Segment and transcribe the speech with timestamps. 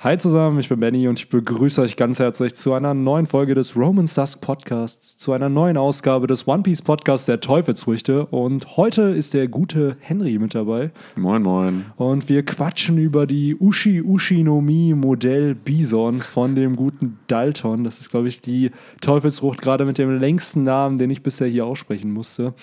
[0.00, 3.56] Hi zusammen, ich bin Benny und ich begrüße euch ganz herzlich zu einer neuen Folge
[3.56, 8.26] des Romans Dusk Podcasts, zu einer neuen Ausgabe des One Piece Podcasts der Teufelsfrüchte.
[8.26, 10.92] Und heute ist der gute Henry mit dabei.
[11.16, 11.86] Moin, moin.
[11.96, 17.82] Und wir quatschen über die Ushi Ushi no Mi Modell Bison von dem guten Dalton.
[17.82, 18.70] Das ist, glaube ich, die
[19.00, 22.54] Teufelsfrucht gerade mit dem längsten Namen, den ich bisher hier aussprechen musste.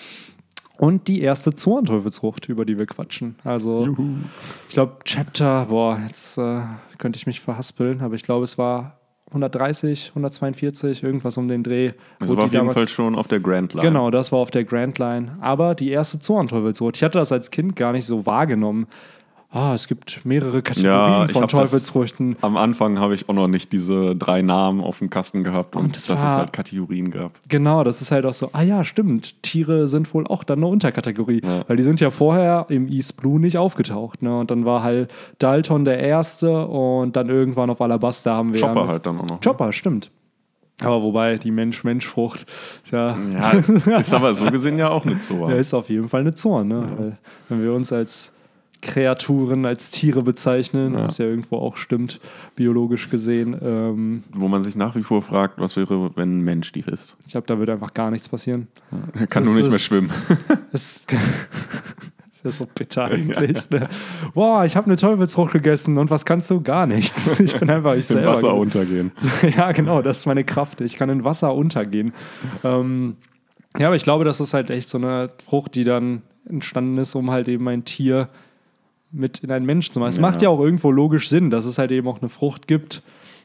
[0.78, 3.36] Und die erste Zornteufelsfrucht, über die wir quatschen.
[3.44, 4.16] Also, Juhu.
[4.68, 6.62] ich glaube, Chapter, boah, jetzt äh,
[6.98, 8.96] könnte ich mich verhaspeln, aber ich glaube, es war
[9.28, 11.92] 130, 142, irgendwas um den Dreh.
[12.20, 13.88] Also wo war auf jeden Fall schon auf der Grand Line.
[13.88, 15.36] Genau, das war auf der Grand Line.
[15.40, 18.86] Aber die erste Zornteufelsfrucht, ich hatte das als Kind gar nicht so wahrgenommen.
[19.56, 22.36] Ah, es gibt mehrere Kategorien Ja, von hab das- Teufelsfrüchten.
[22.42, 25.84] Am Anfang habe ich auch noch nicht diese drei Namen auf dem Kasten gehabt und,
[25.86, 27.32] Und das dass es war- halt Kategorien gab.
[27.48, 30.66] Genau, das ist halt auch so, ah ja, stimmt, Tiere sind wohl auch dann eine
[30.66, 31.62] Unterkategorie, Ja.
[31.68, 34.38] weil die sind ja vorher im East Blue nicht aufgetaucht, ne?
[34.38, 38.82] Und dann war halt Dalton der Erste und dann irgendwann auf Alabaster haben wir Chopper
[38.82, 39.40] ja, halt dann auch noch.
[39.40, 40.10] Chopper, stimmt.
[40.82, 42.44] Aber wobei, die Mensch-Mensch-Frucht
[42.84, 43.16] ist ja,
[43.86, 45.48] Ja, ist aber so gesehen ja auch nicht so.
[45.48, 46.84] ja, ist auf jeden Fall eine Zorn, ne?
[46.98, 47.16] Weil,
[47.48, 48.34] wenn wir uns als
[48.82, 51.04] Kreaturen, als Tiere bezeichnen, Ja.
[51.04, 52.20] was ja irgendwo auch stimmt,
[52.54, 56.72] biologisch gesehen, ähm, Wo man sich nach wie vor fragt, was wäre, wenn ein Mensch
[56.72, 57.16] die ist.
[57.24, 58.68] ich glaube, da wird einfach gar nichts passieren.
[59.14, 60.10] Er kann Das nur nicht mehr ist- schwimmen.
[60.72, 63.70] Das ist, ja so bitter eigentlich.
[63.70, 63.88] Ne?
[64.34, 66.60] Boah, ich habe eine Teufelsfrucht gegessen und was kannst du?
[66.60, 67.40] Gar nichts.
[67.40, 68.32] Ich bin einfach ich selber.
[68.32, 69.10] Wasser untergehen.
[69.56, 70.80] Ja, genau, das ist meine Kraft.
[70.82, 72.12] Ich kann in Wasser untergehen.
[72.62, 73.16] Ähm,
[73.78, 77.14] ja, aber ich glaube, das ist halt echt so eine Frucht, die dann entstanden ist,
[77.14, 78.28] um halt eben ein Tier
[79.12, 80.10] mit in einen Menschen zu machen.
[80.10, 80.22] Es Ja.
[80.22, 83.02] macht ja auch irgendwo logisch Sinn, dass es halt eben auch eine Frucht gibt,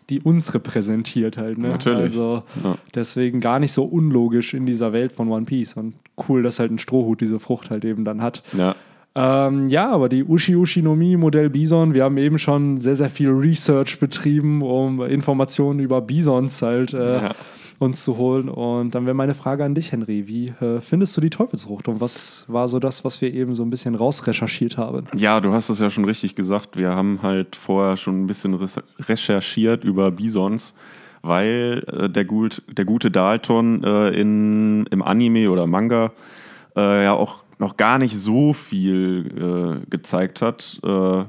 [0.09, 1.57] die uns repräsentiert halt.
[1.57, 1.69] Ne?
[1.69, 1.99] Natürlich.
[2.01, 2.77] Also Ja.
[2.95, 5.75] deswegen gar nicht so unlogisch in dieser Welt von One Piece.
[5.75, 5.93] Und
[6.27, 8.43] cool, dass halt ein Strohhut diese Frucht halt eben dann hat.
[8.57, 8.75] Ja,
[9.13, 12.95] Ähm, ja, aber die Ushi Ushi no Mi Modell Bison, wir haben eben schon sehr,
[12.95, 17.31] sehr viel Research betrieben, um Informationen über Bisons halt äh, Ja.
[17.79, 18.47] uns zu holen.
[18.47, 20.27] Und dann wäre meine Frage an dich, Henry.
[20.29, 23.63] Wie äh, findest du die Teufelsfrucht und was war so das, was wir eben so
[23.63, 25.03] ein bisschen rausrecherchiert haben?
[25.15, 26.77] Ja, du hast es ja schon richtig gesagt.
[26.77, 28.57] Wir haben halt vorher schon ein bisschen
[28.99, 30.73] recherchiert über Bisons,
[31.21, 36.13] weil äh, der, gut, der gute Dalton äh, in, im Anime oder Manga
[36.77, 40.79] äh, ja auch noch gar nicht so viel äh, gezeigt hat.
[40.83, 41.23] Äh,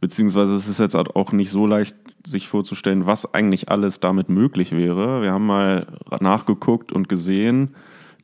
[0.00, 1.94] beziehungsweise es ist jetzt halt auch nicht so leicht,
[2.26, 5.20] sich vorzustellen, was eigentlich alles damit möglich wäre.
[5.20, 5.86] Wir haben mal
[6.20, 7.74] nachgeguckt und gesehen,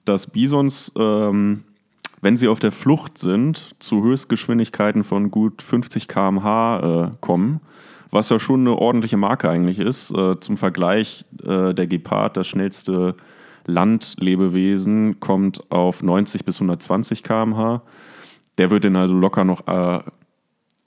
[0.06, 1.64] dass Bisons, ähm,
[2.22, 7.60] wenn sie auf der Flucht sind, zu Höchstgeschwindigkeiten von gut 50 km/h äh, kommen,
[8.10, 10.10] was ja schon eine ordentliche Marke eigentlich ist.
[10.16, 13.14] Äh, zum Vergleich, äh, der Gepard, das schnellste
[13.70, 17.82] Landlebewesen, kommt auf 90 bis 120 km/h.
[18.58, 20.00] Der wird den also locker noch äh,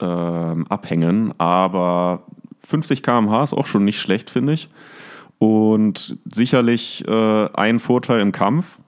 [0.00, 2.24] ähm, abhängen, aber
[2.62, 4.68] 50 km/h ist auch schon nicht schlecht, finde ich.
[5.38, 8.78] Und sicherlich äh, ein Vorteil im Kampf.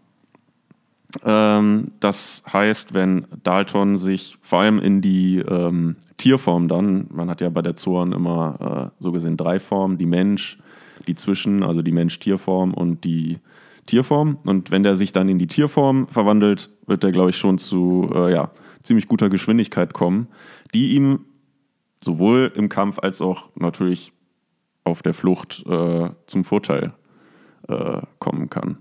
[1.25, 7.41] Ähm, das heißt, wenn Dalton sich vor allem in die ähm, Tierform dann, man hat
[7.41, 10.59] ja bei der Zorn immer äh, so gesehen drei Formen, die Mensch,
[11.07, 13.39] die Zwischen, also die Mensch-Tierform und die
[13.87, 14.39] Tierform.
[14.47, 18.11] Und wenn der sich dann in die Tierform verwandelt, wird er, glaube ich, schon zu
[18.15, 18.51] äh, ja,
[18.83, 20.29] ziemlich guter Geschwindigkeit kommen,
[20.75, 21.21] die ihm
[22.03, 24.13] sowohl im Kampf als auch natürlich
[24.85, 26.93] auf der Flucht äh, zum Vorteil
[27.69, 28.79] äh, kommen kann.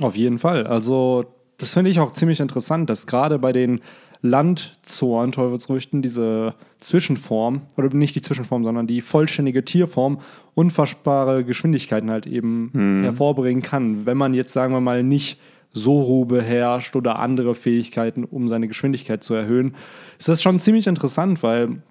[0.00, 0.66] Auf jeden Fall.
[0.66, 1.26] Also,
[1.58, 3.80] das finde ich auch ziemlich interessant, dass gerade bei den
[4.22, 10.20] Landzorn-Teufelsfrüchten diese Zwischenform, oder nicht die Zwischenform, sondern die vollständige Tierform
[10.54, 14.06] unfassbare Geschwindigkeiten halt eben hervorbringen kann.
[14.06, 15.38] Wenn man jetzt, sagen wir mal, nicht
[15.72, 19.74] Soro beherrscht oder andere Fähigkeiten, um seine Geschwindigkeit zu erhöhen,
[20.18, 21.82] ist das schon ziemlich interessant, weil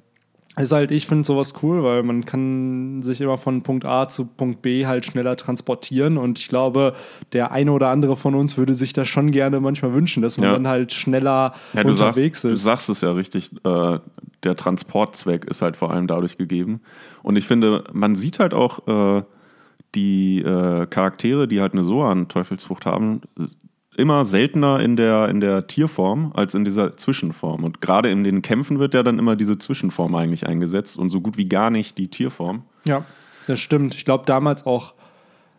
[0.63, 4.25] ist halt, ich finde sowas cool, weil man kann sich immer von Punkt A zu
[4.25, 6.93] Punkt B halt schneller transportieren und ich glaube,
[7.33, 10.47] der eine oder andere von uns würde sich das schon gerne manchmal wünschen, dass man
[10.47, 10.53] Ja.
[10.53, 12.63] dann halt schneller Ja, du, sagst, unterwegs du ist.
[12.63, 13.99] sagst es ja richtig, äh,
[14.43, 16.81] der Transportzweck ist halt vor allem dadurch gegeben.
[17.23, 19.23] Und ich finde, man sieht halt auch äh,
[19.95, 23.21] die äh, Charaktere, die halt eine Soan-Teufelsfrucht haben,
[23.97, 27.63] immer seltener in der, in der Tierform als in dieser Zwischenform.
[27.63, 31.19] Und gerade in den Kämpfen wird ja dann immer diese Zwischenform eigentlich eingesetzt und so
[31.19, 32.63] gut wie gar nicht die Tierform.
[32.87, 33.03] Ja,
[33.47, 33.95] das stimmt.
[33.95, 34.93] Ich glaube, damals auch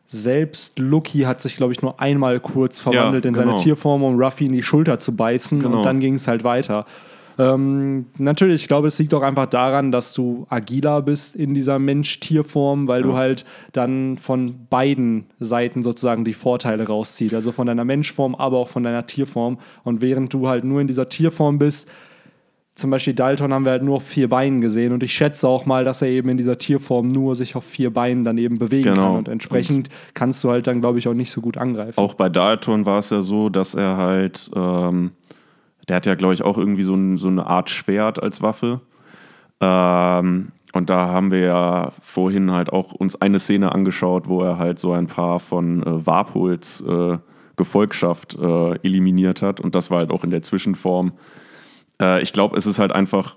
[0.06, 3.62] selbst Lucky hat sich, glaube ich, nur einmal kurz verwandelt in seine genau.
[3.62, 5.76] Tierform, um Ruffy in die Schulter zu beißen Genau.
[5.78, 6.86] und dann ging es halt weiter.
[7.38, 11.78] Ähm, natürlich, ich glaube, es liegt auch einfach daran, dass du agiler bist in dieser
[11.78, 17.34] Mensch-Tier-Form, weil du halt dann von beiden Seiten sozusagen die Vorteile rausziehst.
[17.34, 19.58] Also von deiner Menschform, aber auch von deiner Tierform.
[19.84, 21.88] Und während du halt nur in dieser Tierform bist,
[22.74, 25.66] zum Beispiel Dalton haben wir halt nur auf vier Beinen gesehen und ich schätze auch
[25.66, 28.94] mal, dass er eben in dieser Tierform nur sich auf vier Beinen dann eben bewegen
[28.94, 29.08] Genau.
[29.08, 31.98] kann und entsprechend kannst du halt dann, glaube ich, auch nicht so gut angreifen.
[31.98, 35.10] Auch bei Dalton war es ja so, dass er halt, ähm,
[35.88, 38.80] der hat ja, glaube ich, auch irgendwie so, ein, so eine Art Schwert als Waffe.
[39.60, 44.58] Ähm, und da haben wir ja vorhin halt auch uns eine Szene angeschaut, wo er
[44.58, 47.18] halt so ein paar von äh, Warpuls äh,
[47.56, 49.60] Gefolgschaft äh, eliminiert hat.
[49.60, 51.12] Und das war halt auch in der Zwischenform.
[52.00, 53.36] Äh, ich glaube, es ist halt einfach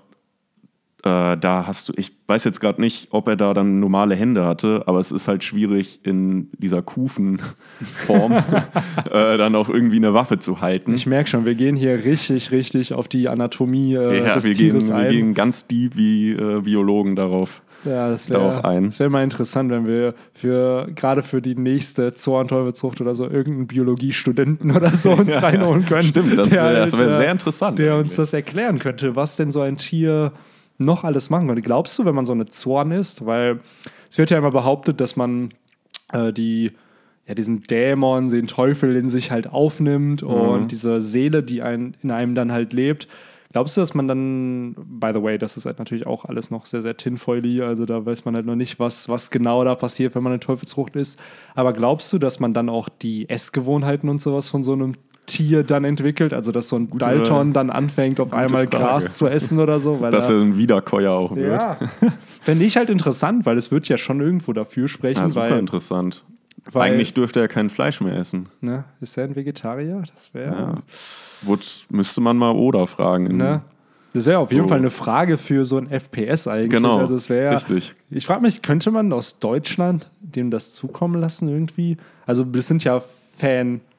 [1.04, 4.44] äh, da hast du, ich weiß jetzt gerade nicht, ob er da dann normale Hände
[4.46, 8.32] hatte, aber es ist halt schwierig in dieser Kufenform
[9.12, 10.94] äh, dann auch irgendwie eine Waffe zu halten.
[10.94, 14.54] ich merke schon, wir gehen hier richtig, richtig auf die Anatomie äh, ja, des wir
[14.54, 15.08] gehen, Tieres wir ein.
[15.10, 17.62] gehen ganz deep wie äh, Biologen darauf.
[17.84, 23.16] Ja, das wäre wär mal interessant, wenn wir für gerade für die nächste Zornteufelszucht oder
[23.16, 26.04] so irgendeinen Biologiestudenten oder so uns Ja, reinholen können.
[26.04, 28.16] stimmt, das der wär- sehr interessant Der uns eigentlich.
[28.18, 30.30] das erklären könnte, was denn so ein Tier
[30.82, 31.62] noch alles machen könnte.
[31.62, 33.60] Glaubst du, wenn man so eine Zorn ist, weil
[34.10, 35.50] es wird ja immer behauptet, dass man
[36.12, 36.72] äh, die
[37.26, 40.28] ja, diesen Dämon, den Teufel in sich halt aufnimmt Mhm.
[40.28, 43.06] und diese Seele, die ein, in einem dann halt lebt.
[43.52, 46.64] Glaubst du, dass man dann, by the way, das ist halt natürlich auch alles noch
[46.64, 50.14] sehr, sehr tinfoily, also da weiß man halt noch nicht, was, was genau da passiert,
[50.14, 51.20] wenn man eine Teufelsfrucht isst.
[51.54, 54.94] Aber glaubst du, dass man dann auch die Essgewohnheiten und sowas von so einem
[55.26, 56.32] Tier dann entwickelt?
[56.34, 58.84] Also, dass so ein Dalton dann anfängt, auf einmal Frage.
[58.84, 60.00] Gras zu essen oder so?
[60.00, 61.60] Weil Dass er, ein Wiederkäuer auch wird.
[61.62, 61.78] ja,
[62.42, 65.58] fände ich halt interessant, weil es wird ja schon irgendwo dafür sprechen, Ja, super weil,
[65.60, 66.24] interessant.
[66.70, 68.46] weil Eigentlich dürfte er kein Fleisch mehr essen.
[68.60, 70.02] ne, ist er ein Vegetarier?
[70.14, 70.74] Das wäre Ja.
[71.42, 73.36] Wut, müsste man mal Oda fragen.
[73.36, 73.62] Ne?
[74.14, 74.68] Das wäre auf jeden So.
[74.68, 76.70] Fall eine Frage für so ein FPS eigentlich.
[76.70, 77.54] Genau, Also es wäre.
[77.56, 77.94] richtig.
[78.10, 81.96] Ich frage mich, könnte man aus Deutschland dem das zukommen lassen irgendwie?
[82.26, 83.00] Also das sind ja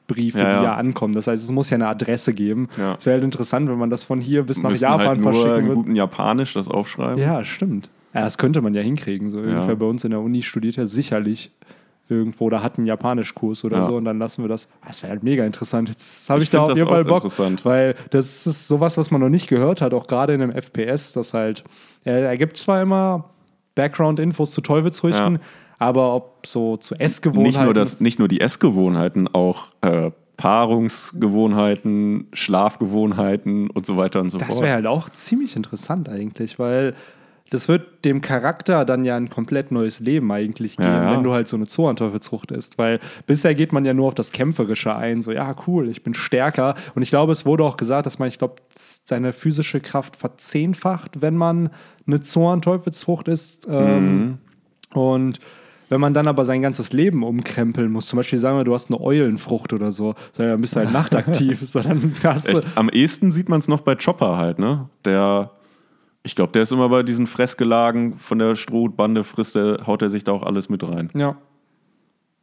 [0.06, 0.58] Fanbriefe, Ja, ja.
[0.58, 1.14] die ja ankommen.
[1.14, 2.68] Das heißt, es muss ja eine Adresse geben.
[2.78, 2.94] Ja.
[2.98, 5.32] Es wäre halt interessant, wenn man das von hier bis nach Müssen Japan halt nur
[5.32, 5.74] verschicken würde.
[5.74, 7.18] guten Japanisch das aufschreiben.
[7.18, 7.88] Ja, stimmt.
[8.12, 9.30] Ja, das könnte man ja hinkriegen.
[9.30, 11.50] So irgendwer bei uns in der Uni studiert ja sicherlich
[12.08, 14.68] irgendwo oder hat einen Japanischkurs oder so und dann lassen wir das.
[14.82, 15.88] Ah, Das wäre halt mega interessant.
[15.88, 17.24] Jetzt habe ich, Ich da auf jeden Fall Bock,
[17.64, 21.14] weil das ist sowas, was man noch nicht gehört hat, auch gerade in einem FPS,
[21.14, 21.64] das halt,
[22.04, 23.30] er, er gibt zwar immer
[23.74, 25.40] Background-Infos zu Teufelsfrüchten, Ja.
[25.78, 27.46] aber ob so zu Essgewohnheiten.
[27.52, 34.30] nicht, nur das, nicht nur die Essgewohnheiten, auch äh, Paarungsgewohnheiten, Schlafgewohnheiten und so weiter und
[34.30, 34.62] so Das fort.
[34.62, 36.94] wäre halt auch ziemlich interessant eigentlich, weil
[37.54, 41.12] das wird dem Charakter dann ja ein komplett neues Leben eigentlich geben, Ja, ja.
[41.12, 42.76] wenn du halt so eine Zornteufelsfrucht isst.
[42.78, 46.14] Weil bisher geht man ja nur auf das Kämpferische ein, so, ja, cool, ich bin
[46.14, 46.74] stärker.
[46.94, 51.22] Und ich glaube, es wurde auch gesagt, dass man, ich glaube, seine physische Kraft verzehnfacht,
[51.22, 51.70] wenn man
[52.06, 53.66] eine Zornteufelsfrucht isst.
[53.70, 54.38] Ähm,
[54.94, 54.98] Mhm.
[55.00, 55.40] Und
[55.88, 58.90] wenn man dann aber sein ganzes Leben umkrempeln muss, zum Beispiel sagen wir, du hast
[58.90, 62.48] eine Eulenfrucht oder so, dann bist du halt nachtaktiv, sondern hast.
[62.48, 64.88] Echt, am ehesten sieht man es noch bei Chopper halt, ne?
[65.04, 65.50] Der,
[66.26, 70.10] ich glaube, der ist immer bei diesen Fressgelagen von der Strohbande, frisst der, haut er
[70.10, 71.10] sich da auch alles mit rein.
[71.14, 71.36] Ja.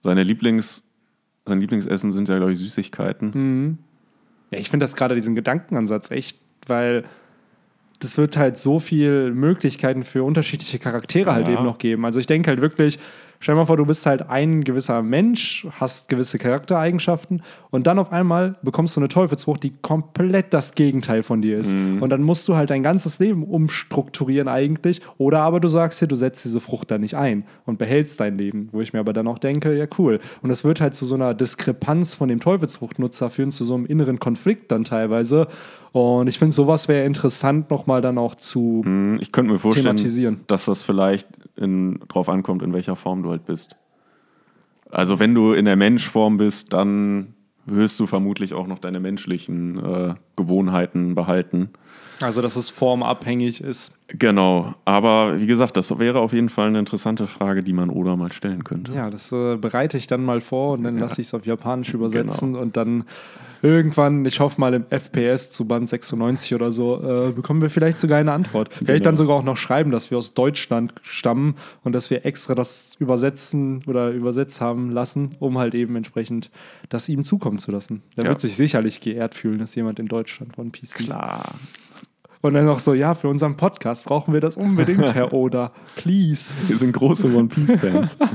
[0.02, 0.88] Seine Lieblings,
[1.46, 3.78] sein Lieblingsessen sind ja, glaube ich, Süßigkeiten.
[4.52, 6.38] Ja, ich finde das gerade diesen Gedankenansatz echt,
[6.68, 7.04] weil
[8.00, 11.54] das wird halt so viel Möglichkeiten für unterschiedliche Charaktere halt Ja.
[11.56, 12.06] eben noch geben.
[12.06, 13.00] Also ich denke halt wirklich,
[13.42, 17.42] stell dir mal vor, du bist halt ein gewisser Mensch, hast gewisse Charaktereigenschaften
[17.72, 21.74] und dann auf einmal bekommst du eine Teufelsfrucht, die komplett das Gegenteil von dir ist.
[21.74, 25.02] Und dann musst du halt dein ganzes Leben umstrukturieren eigentlich.
[25.18, 28.38] Oder aber du sagst dir, du setzt diese Frucht da nicht ein und behältst dein
[28.38, 28.68] Leben.
[28.72, 30.20] Wo ich mir aber dann auch denke, ja cool.
[30.42, 33.86] Und das wird halt zu so einer Diskrepanz von dem Teufelsfruchtnutzer führen, zu so einem
[33.86, 35.48] inneren Konflikt dann teilweise.
[35.92, 38.82] Und ich finde, sowas wäre interessant, nochmal dann auch zu.
[38.86, 40.42] Hm, Ich könnte mir vorstellen, Thematisieren.
[40.48, 43.76] dass das vielleicht in, drauf ankommt, in welcher Form du halt bist.
[44.90, 47.34] Also wenn du in der Menschform bist, dann
[47.66, 51.70] wirst du vermutlich auch noch deine menschlichen äh, Gewohnheiten behalten.
[52.22, 53.98] Also, dass es formabhängig ist.
[54.08, 58.16] Genau, aber wie gesagt, das wäre auf jeden Fall eine interessante Frage, die man Oda
[58.16, 58.94] mal stellen könnte.
[58.94, 61.94] Ja, das äh, bereite ich dann mal vor und dann lasse ich es auf Japanisch
[61.94, 62.62] übersetzen Genau.
[62.62, 63.06] und dann
[63.64, 68.00] irgendwann, ich hoffe mal im FPS zu Band 96 oder so, äh, bekommen wir vielleicht
[68.00, 68.74] sogar eine Antwort.
[68.74, 69.04] Vielleicht Genau.
[69.04, 72.94] dann sogar auch noch schreiben, dass wir aus Deutschland stammen und dass wir extra das
[73.00, 76.50] übersetzen oder übersetzt haben lassen, um halt eben entsprechend
[76.90, 78.02] das ihm zukommen zu lassen.
[78.18, 78.30] Der Ja.
[78.32, 81.12] wird sich sicherlich geehrt fühlen, dass jemand in Deutschland One Piece liest.
[81.12, 81.54] Klar.
[82.42, 85.72] Und dann noch so, ja, für unseren Podcast brauchen wir das unbedingt, Herr Oda.
[85.96, 86.56] Please.
[86.68, 88.18] Wir sind große One Piece-Fans.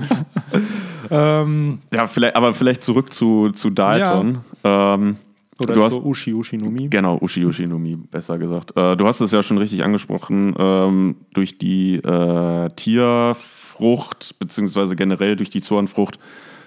[1.08, 4.38] Ähm, ja, vielleicht, aber vielleicht zurück zu, zu Dalton.
[4.64, 5.16] Ähm,
[5.60, 6.88] oder du hast, Ushi Ushi no Mi.
[6.88, 8.76] Genau, Ushi Ushi no Mi, besser gesagt.
[8.76, 15.36] Äh, du hast es ja schon richtig angesprochen, ähm, durch die äh, Tierfrucht, beziehungsweise generell
[15.36, 16.18] durch die Zornfrucht,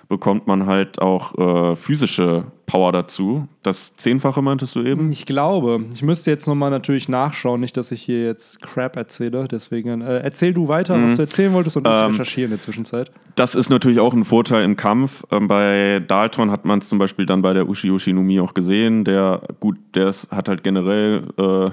[0.09, 3.47] bekommt man halt auch äh, physische Power dazu.
[3.61, 5.11] Das Zehnfache meintest du eben?
[5.11, 5.85] Ich glaube.
[5.93, 9.47] Ich müsste jetzt nochmal natürlich nachschauen, nicht, dass ich hier jetzt Crap erzähle.
[9.47, 11.03] Deswegen äh, erzähl du weiter, mhm.
[11.05, 13.11] was du erzählen wolltest und ich ähm, recherchiere in der Zwischenzeit.
[13.35, 15.23] Das ist natürlich auch ein Vorteil im Kampf.
[15.31, 19.05] Ähm, bei Dalton hat man es zum Beispiel dann bei der Ushi Ushinumi auch gesehen.
[19.05, 21.69] Der, gut, der hat halt generell äh,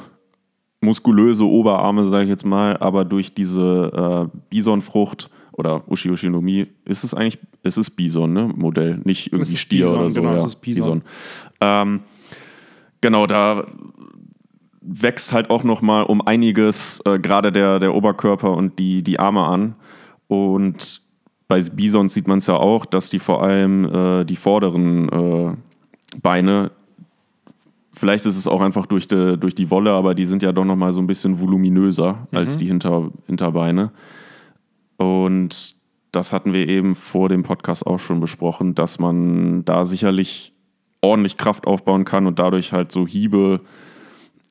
[0.80, 7.04] muskulöse Oberarme, sage ich jetzt mal, aber durch diese äh, Bisonfrucht oder Ushi Ushinomi, ist
[7.04, 8.52] es eigentlich, ist es Bison, ne?
[8.54, 10.20] Modell, nicht irgendwie Stier Bison, oder so.
[10.20, 10.84] Genau, ja, es ist Bison.
[10.84, 11.02] Bison.
[11.60, 12.00] Ähm,
[13.00, 13.64] genau, da
[14.80, 19.18] wächst halt auch noch mal um einiges äh, gerade der, der Oberkörper und die, die
[19.18, 19.74] Arme an.
[20.28, 21.00] Und
[21.48, 25.56] bei Bison sieht man es ja auch, dass die vor allem äh, die vorderen äh,
[26.22, 26.70] Beine,
[27.94, 30.64] vielleicht ist es auch einfach durch die, durch die Wolle, aber die sind ja doch
[30.64, 32.38] noch mal so ein bisschen voluminöser mhm.
[32.38, 33.90] als die Hinter, Hinterbeine.
[34.96, 35.76] Und
[36.12, 40.54] das hatten wir eben vor dem Podcast auch schon besprochen, dass man da sicherlich
[41.02, 43.60] ordentlich Kraft aufbauen kann und dadurch halt so Hiebe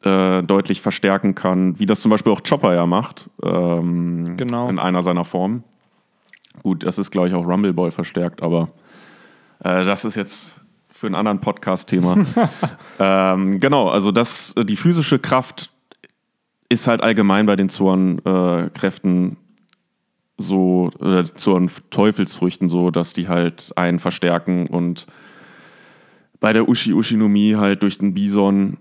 [0.03, 3.29] äh, deutlich verstärken kann, wie das zum Beispiel auch Chopper ja macht.
[3.43, 4.69] Ähm, genau.
[4.69, 5.63] In einer seiner Formen.
[6.63, 8.69] Gut, das ist, glaube ich, auch Rumble Boy verstärkt, aber
[9.63, 12.17] äh, das ist jetzt für einen anderen Podcast-Thema.
[12.99, 15.71] ähm, genau, also das, die physische Kraft
[16.69, 19.35] ist halt allgemein bei den Zornkräften äh,
[20.37, 25.07] so äh, zu Teufelsfrüchten so, dass die halt einen verstärken und
[26.39, 28.77] bei der Ushi Ushinomie halt durch den Bison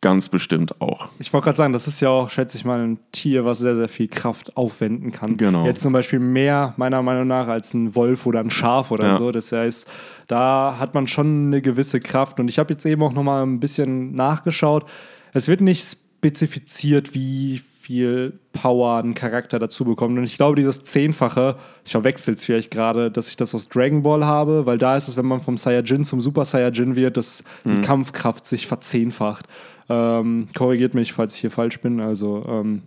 [0.00, 1.08] ganz bestimmt auch.
[1.18, 3.76] Ich wollte gerade sagen, das ist ja auch, schätze ich mal, ein Tier, was sehr,
[3.76, 5.36] sehr viel Kraft aufwenden kann.
[5.36, 5.66] Genau.
[5.66, 9.16] Jetzt zum Beispiel mehr, meiner Meinung nach, als ein Wolf oder ein Schaf oder ja.
[9.16, 9.30] so.
[9.30, 9.86] Das heißt,
[10.26, 12.40] da hat man schon eine gewisse Kraft.
[12.40, 14.86] Und ich habe jetzt eben auch nochmal ein bisschen nachgeschaut.
[15.34, 20.16] Es wird nicht spezifiziert, wie viel Power ein Charakter dazu bekommt.
[20.16, 24.04] Und ich glaube, dieses Zehnfache, ich verwechsel es vielleicht gerade, dass ich das aus Dragon
[24.04, 27.42] Ball habe, weil da ist es, wenn man vom Saiyajin zum Super Saiyajin wird, dass
[27.64, 27.70] mhm.
[27.72, 29.46] die Kampfkraft sich verzehnfacht.
[29.88, 31.98] Ähm, korrigiert mich, falls ich hier falsch bin.
[31.98, 32.82] Also, ähm,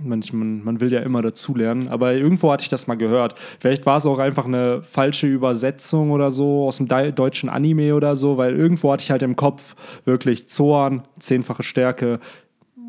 [0.00, 3.34] man, man, man, will ja immer dazulernen, aber irgendwo hatte ich das mal gehört.
[3.58, 8.14] Vielleicht war es auch einfach eine falsche Übersetzung oder so aus dem deutschen Anime oder
[8.14, 12.20] so, weil irgendwo hatte ich halt im Kopf wirklich Zorn, zehnfache Stärke,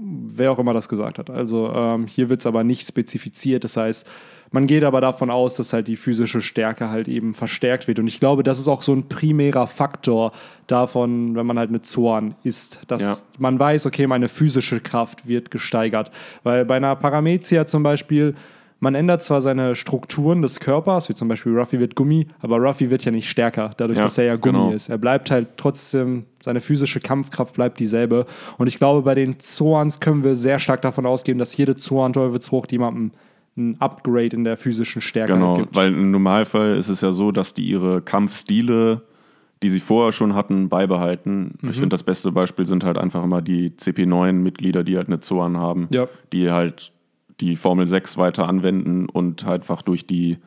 [0.02, 1.30] wer auch immer das gesagt hat.
[1.30, 3.64] Also ähm, hier wird es aber nicht spezifiziert.
[3.64, 4.08] Das heißt,
[4.52, 8.00] man geht aber davon aus, dass halt die physische Stärke halt eben verstärkt wird.
[8.00, 10.34] Und ich glaube, das ist auch so ein primärer Faktor
[10.68, 13.16] davon, wenn man halt eine Zorn ist, dass ja.
[13.40, 16.12] man weiß, okay, meine physische Kraft wird gesteigert.
[16.44, 18.36] Weil bei einer Paramezia zum Beispiel
[18.82, 22.90] man ändert zwar seine Strukturen des Körpers, wie zum Beispiel Ruffy wird Gummi, aber Ruffy
[22.90, 24.72] wird ja nicht stärker, dadurch, ja, dass er ja Gummi genau.
[24.72, 24.90] ist.
[24.90, 28.26] Er bleibt halt trotzdem, seine physische Kampfkraft bleibt dieselbe.
[28.58, 32.72] Und ich glaube, bei den Zoans können wir sehr stark davon ausgehen, dass jede Zoan-Teufelsfrucht
[32.72, 33.12] jemandem
[33.56, 35.76] ein Upgrade in der physischen Stärke genau, gibt.
[35.76, 39.04] Weil im Normalfall ist es ja so, dass die ihre Kampfstile,
[39.62, 41.54] die sie vorher schon hatten, beibehalten.
[41.62, 41.70] Mhm.
[41.70, 45.58] Ich finde, das beste Beispiel sind halt einfach immer die CP9-Mitglieder, die halt eine Zoan
[45.58, 46.08] haben, ja.
[46.34, 46.94] die halt
[47.42, 50.38] die Formel 6 weiter anwenden und einfach durch die,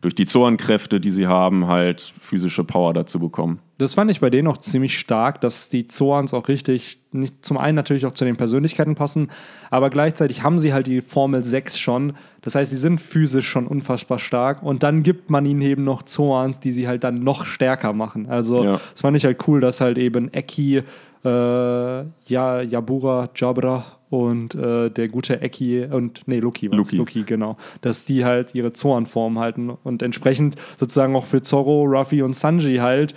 [0.00, 3.58] durch die Zornkräfte, die sie haben, halt physische Power dazu bekommen.
[3.78, 7.58] Das fand ich bei denen auch ziemlich stark, dass die Zorns auch richtig, nicht, zum
[7.58, 9.30] einen natürlich auch zu den Persönlichkeiten passen,
[9.70, 12.14] aber gleichzeitig haben sie halt die Formel 6 schon.
[12.42, 16.02] Das heißt, sie sind physisch schon unfassbar stark und dann gibt man ihnen eben noch
[16.02, 18.26] Zorns, die sie halt dann noch stärker machen.
[18.28, 18.80] Also, ja.
[18.92, 20.82] das fand ich halt cool, dass halt eben Eki,
[21.24, 26.96] äh, ja, Yabura, Jabra und äh, der gute Eki und nee, Loki, Loki.
[26.96, 27.56] Loki, genau.
[27.80, 32.76] Dass die halt ihre Zornform halten und entsprechend sozusagen auch für Zorro, Ruffy und Sanji
[32.76, 33.14] halt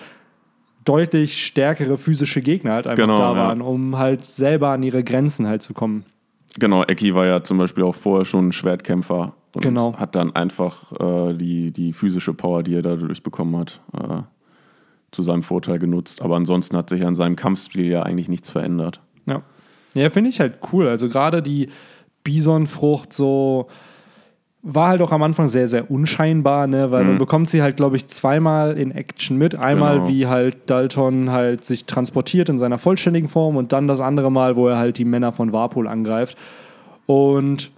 [0.83, 3.65] deutlich stärkere physische Gegner halt einfach genau, da waren, ja.
[3.65, 6.05] um halt selber an ihre Grenzen halt zu kommen.
[6.59, 9.95] Genau, Eki war ja zum Beispiel auch vorher schon ein Schwertkämpfer und genau.
[9.97, 14.21] hat dann einfach äh, die, die physische Power, die er dadurch bekommen hat, äh,
[15.11, 16.21] zu seinem Vorteil genutzt.
[16.21, 19.01] Aber ansonsten hat sich an seinem Kampfstil ja eigentlich nichts verändert.
[19.25, 19.43] Ja.
[19.93, 20.87] Ja, finde ich halt cool.
[20.87, 21.69] Also gerade die
[22.23, 23.67] Bisonfrucht so
[24.63, 26.91] war halt auch am Anfang sehr, sehr unscheinbar, ne?
[26.91, 27.09] weil mhm.
[27.09, 29.55] man bekommt sie halt, glaube ich, zweimal in Action mit.
[29.55, 30.07] Einmal, genau.
[30.07, 34.55] wie halt Dalton halt sich transportiert in seiner vollständigen Form und dann das andere Mal,
[34.55, 36.37] wo er halt die Männer von Warpol angreift.
[37.07, 37.71] Und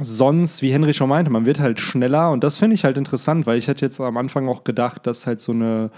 [0.00, 3.46] sonst, wie Henry schon meinte, man wird halt schneller und das finde ich halt interessant,
[3.46, 5.90] weil ich hätte jetzt am Anfang auch gedacht, dass halt so eine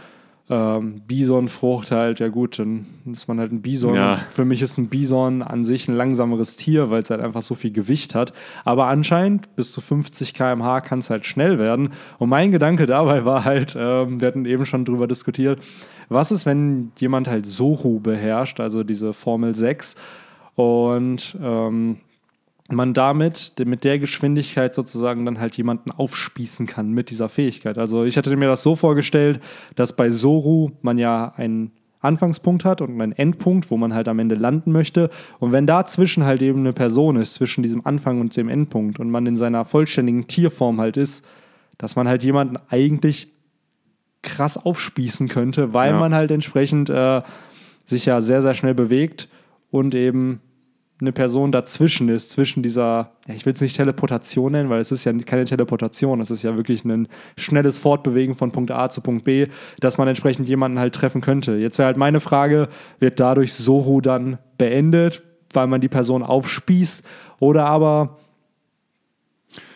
[0.50, 3.94] ähm, Bisonfrucht halt, ja gut, dann ist man halt ein Bison.
[3.94, 4.16] Ja.
[4.30, 7.54] Für mich ist ein Bison an sich ein langsameres Tier, weil es halt einfach so
[7.54, 8.34] viel Gewicht hat.
[8.64, 11.90] Aber anscheinend bis zu 50 km/h kann es halt schnell werden.
[12.18, 15.60] Und mein Gedanke dabei war halt, ähm, wir hatten eben schon drüber diskutiert,
[16.10, 19.96] was ist, wenn jemand halt Soru beherrscht, also diese Formel 6
[20.54, 21.96] und ähm,
[22.70, 27.76] man damit mit der Geschwindigkeit sozusagen dann halt jemanden aufspießen kann mit dieser Fähigkeit.
[27.76, 29.40] Also ich hatte mir das so vorgestellt,
[29.76, 34.18] dass bei Soru man ja einen Anfangspunkt hat und einen Endpunkt, wo man halt am
[34.18, 35.10] Ende landen möchte.
[35.40, 39.10] Und wenn dazwischen halt eben eine Person ist, zwischen diesem Anfang und dem Endpunkt und
[39.10, 41.24] man in seiner vollständigen Tierform halt ist,
[41.78, 43.28] dass man halt jemanden eigentlich
[44.22, 45.98] krass aufspießen könnte, weil Ja.
[45.98, 47.20] man halt entsprechend äh,
[47.84, 49.28] sich ja sehr, sehr schnell bewegt
[49.70, 50.40] und eben
[51.00, 54.92] eine Person dazwischen ist, zwischen dieser, ja, ich will es nicht Teleportation nennen, weil es
[54.92, 59.00] ist ja keine Teleportation, es ist ja wirklich ein schnelles Fortbewegen von Punkt A zu
[59.00, 59.48] Punkt B,
[59.80, 61.56] dass man entsprechend jemanden halt treffen könnte.
[61.56, 62.68] Jetzt wäre halt meine Frage,
[63.00, 65.22] wird dadurch Soru dann beendet,
[65.52, 67.04] weil man die Person aufspießt
[67.40, 68.18] oder aber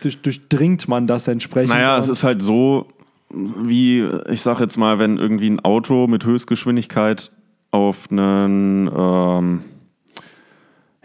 [0.02, 1.70] durch, durchdringt man das entsprechend?
[1.70, 2.86] Naja, es ist halt so,
[3.30, 7.32] wie, ich sag jetzt mal, wenn irgendwie ein Auto mit Höchstgeschwindigkeit
[7.70, 9.64] auf einen, ähm,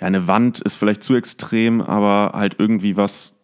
[0.03, 3.39] ja, eine Wand ist vielleicht zu extrem, aber halt irgendwie was,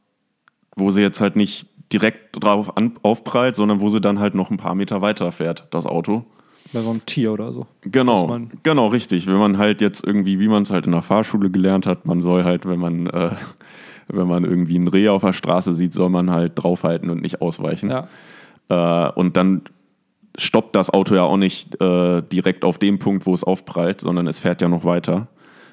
[0.76, 4.52] wo sie jetzt halt nicht direkt drauf an, aufprallt, sondern wo sie dann halt noch
[4.52, 6.26] ein paar Meter weiter fährt, das Auto.
[6.74, 7.66] bei so einem Tier oder so.
[7.84, 9.26] Genau, genau, richtig.
[9.26, 12.20] Wenn man halt jetzt irgendwie, wie man es halt in der Fahrschule gelernt hat, man
[12.20, 13.32] soll halt, wenn man, äh,
[14.10, 17.42] wenn man irgendwie ein Reh auf der Straße sieht, soll man halt draufhalten und nicht
[17.42, 17.90] ausweichen.
[17.90, 18.10] Ja.
[18.68, 19.62] Äh, und dann
[20.38, 24.28] stoppt das Auto ja auch nicht äh, direkt auf dem Punkt, wo es aufprallt, sondern
[24.28, 25.30] es fährt ja noch weiter.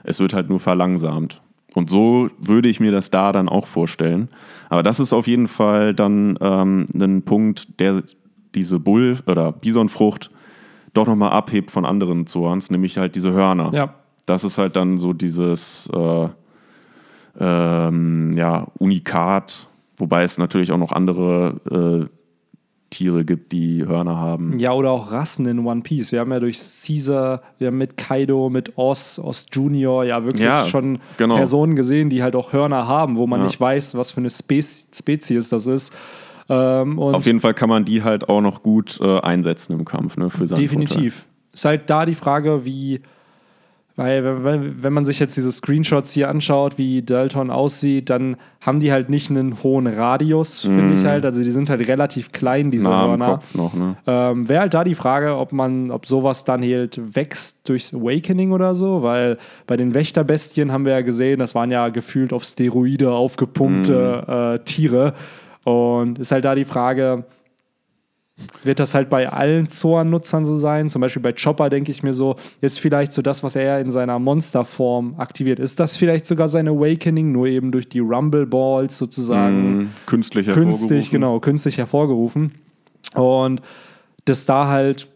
[0.06, 1.42] Es wird halt nur verlangsamt.
[1.74, 4.30] Und so würde ich mir das da dann auch vorstellen.
[4.70, 8.02] Aber das ist auf jeden Fall dann ähm, ein Punkt, der
[8.54, 10.30] diese Bull- oder Bisonfrucht
[10.94, 13.70] doch nochmal abhebt von anderen Zorns, nämlich halt diese Hörner.
[13.74, 13.94] Ja.
[14.24, 16.28] Das ist halt dann so dieses äh,
[17.38, 21.60] ähm, ja, Unikat, wobei es natürlich auch noch andere
[22.08, 22.15] äh,
[22.90, 24.58] Tiere gibt, die Hörner haben.
[24.58, 26.12] Ja, oder auch Rassen in One Piece.
[26.12, 30.44] Wir haben ja durch Caesar, wir haben mit Kaido, mit Oz, Oz Junior ja wirklich
[30.44, 31.36] Ja, schon genau.
[31.36, 33.46] Personen gesehen, die halt auch Hörner haben, wo man Ja.
[33.46, 35.92] nicht weiß, was für eine Spez Spezies das ist.
[36.48, 40.16] Ähm, Auf jeden Fall kann man die halt auch noch gut äh, einsetzen im Kampf,
[40.16, 41.26] ne, für seinen Definitiv.
[41.52, 43.00] Ist halt da die Frage, wie,
[43.96, 44.44] weil
[44.82, 49.08] wenn- man sich jetzt diese Screenshots hier anschaut, wie Dalton aussieht, dann haben die halt
[49.10, 51.24] nicht einen hohen Radius, finde ich halt.
[51.24, 53.26] Also die sind halt relativ klein, diese am Hörner.
[53.26, 53.96] Kopf noch, ne?
[54.06, 58.52] Ähm, Wäre halt da die Frage, ob man, ob sowas dann halt wächst durchs Awakening
[58.52, 62.44] oder so, weil bei den Wächterbestien haben wir ja gesehen, das waren ja gefühlt auf
[62.44, 65.14] Steroide aufgepumpte äh, Tiere.
[65.64, 67.24] Und ist halt da die Frage,
[68.62, 70.90] wird das halt bei allen Zoan-Nutzern so sein?
[70.90, 73.90] Zum Beispiel bei Chopper denke ich mir so, ist vielleicht so das, was er in
[73.90, 75.58] seiner Monsterform aktiviert.
[75.58, 79.76] Ist das vielleicht sogar sein Awakening, nur eben durch die Rumble Balls sozusagen?
[79.76, 79.90] Mhm.
[80.06, 80.56] Künstlich künstlich,
[81.06, 81.10] hervorgerufen.
[81.12, 82.52] genau, künstlich hervorgerufen.
[83.14, 83.62] Und
[84.26, 85.08] das da halt,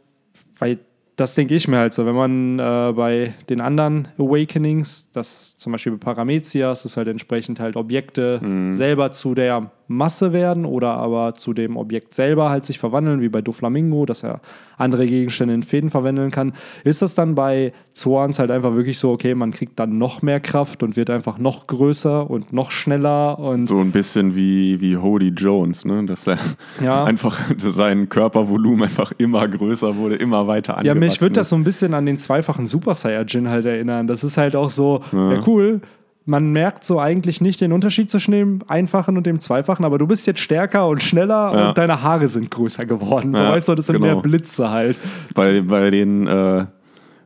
[0.59, 0.79] weil
[1.17, 5.73] das denke ich mir halt so, wenn man äh, bei den anderen Awakenings, das zum
[5.73, 8.73] Beispiel bei Paramezias, ist halt entsprechend halt Objekte Mhm.
[8.73, 13.29] selber zu der Masse werden oder aber zu dem Objekt selber halt sich verwandeln, wie
[13.29, 14.41] bei Doflamingo, dass er
[14.79, 16.53] andere Gegenstände in Fäden verwandeln kann.
[16.85, 20.39] Ist das dann bei Zoans halt einfach wirklich so, okay, man kriegt dann noch mehr
[20.39, 24.97] Kraft und wird einfach noch größer und noch schneller und So ein bisschen wie, wie
[24.97, 26.07] Hody Jones, ne?
[26.07, 26.39] dass er
[26.81, 27.05] Ja.
[27.05, 31.57] einfach sein Körpervolumen einfach immer größer wurde, immer weiter Ja, angewachsen mich würde das so
[31.57, 34.07] ein bisschen an den zweifachen Super Saiyajin halt erinnern.
[34.07, 35.43] Das ist halt auch so, ja.
[35.47, 35.81] cool.
[36.31, 40.07] Man merkt so eigentlich nicht den Unterschied zwischen dem einfachen und dem zweifachen, aber du
[40.07, 41.69] bist jetzt stärker und schneller Ja.
[41.69, 43.33] und deine Haare sind größer geworden.
[43.33, 44.07] So weißt du, das sind genau.
[44.07, 44.97] mehr Blitze halt.
[45.35, 46.67] Bei, bei den äh,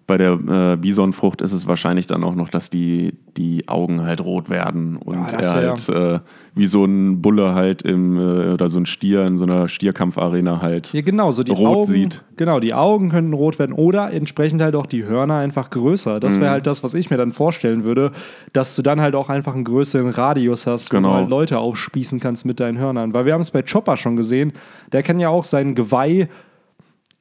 [0.07, 0.33] bei der
[0.73, 4.97] äh, Bisonfrucht ist es wahrscheinlich dann auch noch, dass die, die Augen halt rot werden
[4.97, 6.21] und Ja, das er wär- halt äh,
[6.55, 10.61] wie so ein Bulle halt im äh, oder so ein Stier in so einer Stierkampfarena
[10.61, 10.93] halt.
[10.93, 11.85] Ja, genau, so die Rot Augen.
[11.87, 12.23] sieht.
[12.37, 16.21] Genau, die Augen könnten rot werden oder entsprechend halt auch die Hörner einfach größer.
[16.21, 16.41] Das Mhm.
[16.43, 18.13] wäre halt das, was ich mir dann vorstellen würde,
[18.53, 21.09] dass du dann halt auch einfach einen größeren Radius hast, wo Genau.
[21.11, 23.15] du halt Leute aufspießen kannst mit deinen Hörnern.
[23.15, 24.53] Weil wir haben es bei Chopper schon gesehen,
[24.93, 26.29] der kann ja auch sein Geweih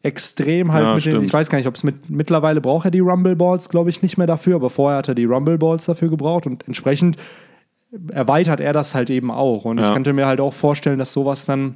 [0.04, 2.92] extrem halt Ja, mit den, ich weiß gar nicht, ob es mit, mittlerweile braucht er
[2.92, 5.86] die Rumble Balls, glaube ich, nicht mehr dafür, aber vorher hat er die Rumble Balls
[5.86, 7.18] dafür gebraucht und entsprechend
[8.12, 9.66] erweitert er das halt eben auch.
[9.66, 9.94] Und ich Ja.
[9.94, 11.76] könnte mir halt auch vorstellen, dass sowas dann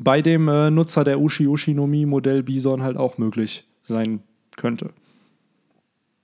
[0.00, 4.20] bei dem äh, Nutzer der Ushi Ushinomi Modell Bison halt auch möglich sein
[4.56, 4.90] könnte.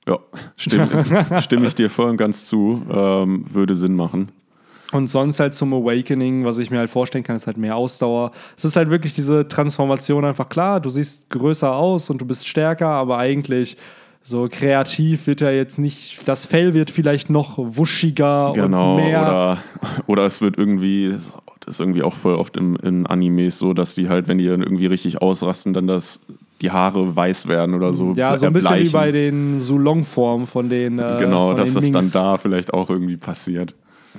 [0.07, 0.19] Ja,
[0.57, 1.05] stimme,
[1.41, 2.83] stimme ich dir voll und ganz zu.
[2.91, 4.29] Ähm, würde Sinn machen.
[4.95, 8.31] Und sonst halt zum Awakening, was ich mir halt vorstellen kann, ist halt mehr Ausdauer.
[8.57, 12.47] Es ist halt wirklich diese Transformation einfach klar, du siehst größer aus und du bist
[12.47, 13.77] stärker, aber eigentlich
[14.23, 18.97] so kreativ wird er jetzt nicht, das Fell wird vielleicht noch wuschiger Genau.
[18.97, 19.21] und mehr.
[19.21, 19.59] Oder,
[20.07, 21.11] oder es wird irgendwie,
[21.61, 24.47] das ist irgendwie auch voll oft im, in Animes so, dass die halt, wenn die
[24.47, 26.21] dann irgendwie richtig ausrasten, dann das,
[26.63, 28.13] die Haare weiß werden oder so.
[28.17, 30.99] ja, so ein bisschen wie bei den Sulong-Formen von den.
[31.01, 32.13] Äh, Genau, von dass den das dann Minks.
[32.13, 33.75] da vielleicht auch irgendwie passiert.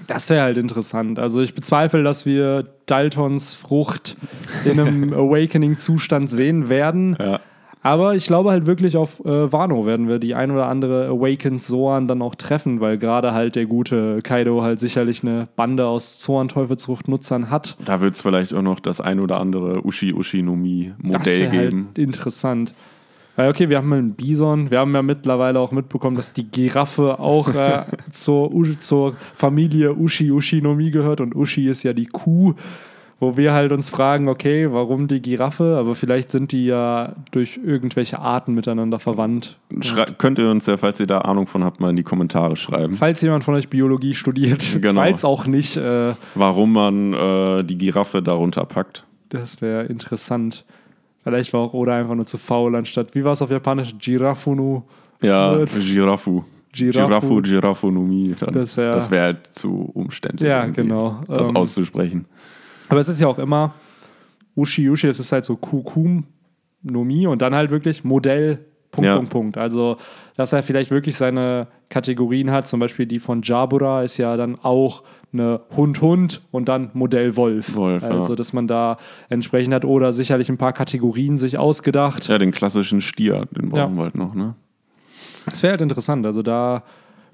[0.08, 1.20] Das wäre halt interessant.
[1.20, 4.18] Also ich bezweifle, dass wir Daltons Frucht
[4.66, 7.16] in einem Awakening-Zustand sehen werden.
[7.20, 7.40] Ja.
[7.82, 11.62] Aber ich glaube halt wirklich auf äh, Wano werden wir die ein oder andere Awakened
[11.62, 16.20] Zoan dann auch treffen, weil gerade halt der gute Kaido halt sicherlich eine Bande aus
[16.20, 17.78] Zoan Teufelsfrucht-Nutzern hat.
[17.86, 21.28] Da wird es vielleicht auch noch das ein oder andere Ushi Ushi no Mi Das
[21.28, 21.90] halt geben.
[21.96, 22.74] interessant.
[23.36, 24.72] Weil, okay, wir haben einen Bison.
[24.72, 30.32] Wir haben ja mittlerweile auch mitbekommen, dass die Giraffe auch äh, zur, zur Familie Ushi
[30.32, 31.20] Ushi no Mi gehört.
[31.22, 32.54] Und Ushi ist ja die Kuh,
[33.20, 35.76] wo wir halt uns fragen, okay, warum die Giraffe?
[35.78, 39.58] Aber vielleicht sind die ja durch irgendwelche Arten miteinander verwandt.
[39.82, 42.56] Schrei könnt ihr uns ja, falls ihr da Ahnung von habt, mal in die Kommentare
[42.56, 45.02] schreiben, Falls jemand von euch Biologie studiert, Genau.
[45.02, 49.06] falls auch nicht, äh, warum man äh, die Giraffe darunter packt.
[49.30, 50.64] das wäre interessant.
[51.26, 53.96] Vielleicht war auch Oda einfach nur zu faul, anstatt, wie war es auf Japanisch?
[53.98, 54.84] Girafunu.
[55.24, 55.54] Ja,
[57.92, 58.36] no Mi.
[58.40, 58.54] Dann.
[58.54, 60.48] Das wär- das wär halt zu umständlich.
[60.48, 61.22] Ja, genau.
[61.28, 62.26] Das Ähm, auszusprechen.
[62.90, 63.74] Aber es ist ja auch immer
[64.56, 66.26] Ushi Ushi, das ist halt so Kukum
[66.84, 68.60] Nomi und dann halt wirklich Modell
[68.92, 69.16] Punkt, Ja.
[69.16, 69.58] Punkt, Punkt.
[69.58, 69.98] Also,
[70.38, 74.60] dass er vielleicht wirklich seine Kategorien hat, zum Beispiel die von Jabura ist ja dann
[74.62, 75.02] auch
[75.40, 77.76] eine Hund-Hund und dann Modell Wolf.
[77.76, 78.10] Wolf, ja.
[78.10, 78.98] also, dass man da
[79.30, 82.28] entsprechend hat oder sicherlich ein paar Kategorien sich ausgedacht.
[82.28, 83.90] Ja, den klassischen Stier, den brauchen Ja.
[83.98, 84.56] wir halt noch, ne?
[85.46, 86.26] Das wäre halt interessant.
[86.26, 86.84] Also, da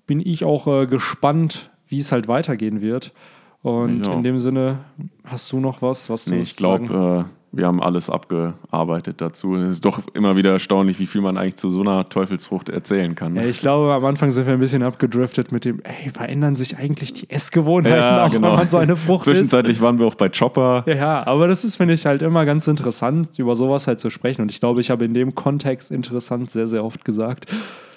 [0.05, 3.13] bin ich auch äh, gespannt, wie es halt weitergehen wird.
[3.61, 4.79] Und in dem Sinne,
[5.23, 9.55] hast du noch was, was du Nee, ich glaube, wir haben alles abgearbeitet dazu.
[9.55, 13.13] Es ist doch immer wieder erstaunlich, wie viel man eigentlich zu so einer Teufelsfrucht erzählen
[13.15, 13.35] kann.
[13.35, 13.49] Ja, Ne?
[13.49, 17.13] ich glaube, am Anfang sind wir ein bisschen abgedriftet mit dem, ey, verändern sich eigentlich
[17.13, 18.49] die Essgewohnheiten Ja, auch, genau.
[18.51, 19.25] wenn man so eine Frucht isst?
[19.35, 20.83] Zwischenzeitlich waren wir auch bei Chopper.
[20.87, 24.41] Ja, aber das ist, finde ich, halt immer ganz interessant, über sowas halt zu sprechen.
[24.43, 27.47] Und ich glaube, ich habe in dem Kontext interessant sehr, sehr oft gesagt.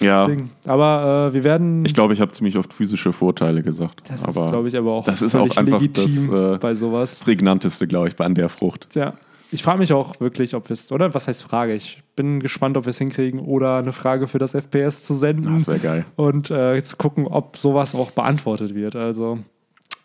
[0.01, 1.85] Ja, Deswegen, aber äh, wir werden.
[1.85, 4.01] ich glaube, ich habe ziemlich oft physische Vorteile gesagt.
[4.09, 6.75] das ist, aber glaube ich, aber auch das ist auch einfach legitim das, äh, bei
[6.75, 7.21] sowas.
[7.23, 8.93] prägnanteste, glaube ich, an der Frucht.
[8.95, 9.13] Ja.
[9.51, 11.73] Ich frage mich auch wirklich, ob wir es, oder was heißt Frage?
[11.73, 15.53] Ich bin gespannt, ob wir es hinkriegen oder eine Frage für das FPS zu senden.
[15.53, 16.05] Das wäre geil.
[16.15, 18.95] und äh, zu gucken, ob sowas auch beantwortet wird.
[18.95, 19.39] Also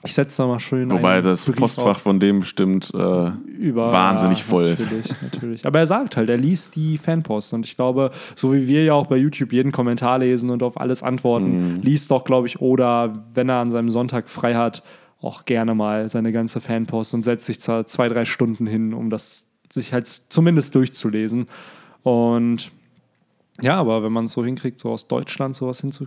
[0.02, 3.92] ich setze da mal schön Wobei das Brief Postfach auf von dem bestimmt äh, über
[3.92, 4.80] wahnsinnig voll ist.
[4.80, 8.66] natürlich, Natürlich, Aber er sagt halt, er liest die Fanpost und ich glaube, so wie
[8.66, 11.80] wir ja auch bei YouTube jeden Kommentar lesen und auf alles antworten, Mhm.
[11.82, 14.82] liest doch, glaube ich, oder wenn er an seinem Sonntag frei hat,
[15.20, 19.10] auch gerne mal seine ganze Fanpost und setzt sich zwar zwei, drei Stunden hin, um
[19.10, 21.46] das sich halt zumindest durchzulesen.
[22.02, 22.72] Und
[23.60, 26.06] ja, aber wenn man es so hinkriegt, so aus Deutschland sowas hinzu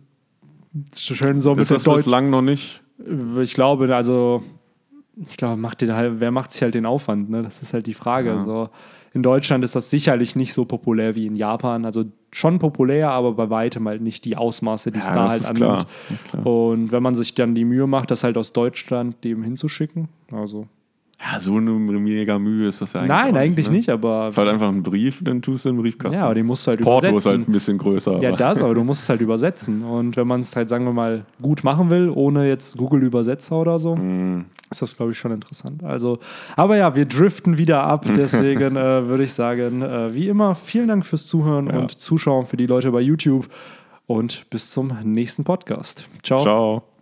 [0.95, 2.81] schön so mit ist der das Deutsch bislang noch nicht.
[3.41, 4.43] ich glaube, also,
[5.15, 7.43] ich glaube, macht den halt, wer macht sich halt den Aufwand, ne?
[7.43, 8.29] Das ist halt die Frage.
[8.29, 8.39] Ja.
[8.39, 8.69] So,
[9.13, 11.85] in Deutschland ist das sicherlich nicht so populär wie in Japan.
[11.85, 15.47] Also schon populär, aber bei weitem halt nicht die Ausmaße, die es Ja, da das
[15.47, 15.87] halt annimmt.
[16.45, 20.67] Und wenn man sich dann die Mühe macht, das halt aus Deutschland dem hinzuschicken, also.
[21.31, 23.09] Ja, so eine mega Mühe ist das ja eigentlich.
[23.09, 23.77] Nein, eigentlich ne?
[23.77, 24.27] nicht, aber.
[24.27, 26.19] Es ist halt einfach ein Brief, den tust du in den Briefkasten.
[26.19, 27.31] ja, aber den musst du halt das Porto ist übersetzen.
[27.39, 28.19] halt ein bisschen größer.
[28.21, 29.83] Ja, das, aber du musst es halt übersetzen.
[29.83, 33.79] Und wenn man es halt, sagen wir mal, gut machen will, ohne jetzt Google-Übersetzer oder
[33.79, 34.45] so, Hm.
[34.69, 35.81] ist das, glaube ich, schon interessant.
[35.83, 36.19] Also,
[36.57, 38.05] aber ja, wir driften wieder ab.
[38.15, 41.79] Deswegen äh, würde ich sagen, äh, wie immer, vielen Dank fürs Zuhören Ja.
[41.79, 43.47] und Zuschauen für die Leute bei YouTube.
[44.07, 46.05] Und bis zum nächsten Podcast.
[46.21, 46.39] Ciao.
[46.41, 46.92] Ciao.